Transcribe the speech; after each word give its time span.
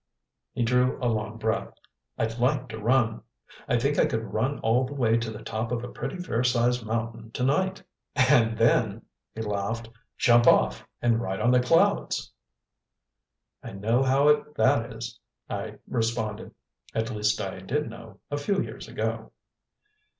he 0.51 0.63
drew 0.63 0.97
a 0.99 1.05
long 1.05 1.37
breath 1.37 1.75
"I'd 2.17 2.39
like 2.39 2.69
to 2.69 2.79
run. 2.79 3.21
I 3.67 3.77
think 3.77 3.99
I 3.99 4.07
could 4.07 4.33
run 4.33 4.57
all 4.61 4.83
the 4.83 4.95
way 4.95 5.15
to 5.19 5.29
the 5.29 5.43
top 5.43 5.71
of 5.71 5.83
a 5.83 5.89
pretty 5.89 6.17
fair 6.17 6.43
sized 6.43 6.83
mountain 6.83 7.29
to 7.33 7.43
night, 7.43 7.83
and 8.15 8.57
then" 8.57 9.03
he 9.35 9.43
laughed 9.43 9.89
"jump 10.17 10.47
off 10.47 10.87
and 11.03 11.21
ride 11.21 11.39
on 11.39 11.51
the 11.51 11.59
clouds." 11.61 12.31
"I 13.61 13.73
know 13.73 14.01
how 14.01 14.43
that 14.55 14.91
is," 14.91 15.19
I 15.47 15.75
responded. 15.87 16.55
"At 16.95 17.11
least 17.11 17.39
I 17.39 17.59
did 17.59 17.87
know 17.87 18.21
a 18.31 18.37
few 18.37 18.59
years 18.59 18.87
ago." 18.87 19.31